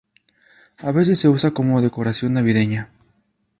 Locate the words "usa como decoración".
1.29-2.33